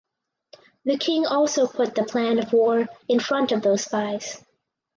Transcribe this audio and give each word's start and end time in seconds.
The 0.83 0.97
king 0.97 1.27
also 1.27 1.67
put 1.67 1.93
the 1.93 2.03
plan 2.03 2.39
of 2.39 2.51
war 2.53 2.87
in 3.07 3.19
front 3.19 3.51
of 3.51 3.61
those 3.61 3.83
spies. 3.83 4.43